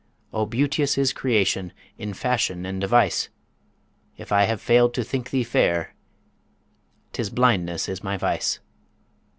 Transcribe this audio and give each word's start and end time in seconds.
O 0.33 0.47
beauteous 0.47 0.97
is 0.97 1.13
creation, 1.13 1.73
in 1.95 2.15
fashion 2.15 2.65
and 2.65 2.81
device! 2.81 3.29
If 4.17 4.31
I 4.31 4.45
have 4.45 4.59
fail'd 4.59 4.95
to 4.95 5.03
think 5.03 5.29
thee 5.29 5.43
fair, 5.43 5.93
'tis 7.13 7.29
blindness 7.29 7.87
is 7.87 8.03
my 8.03 8.17
vice. 8.17 8.59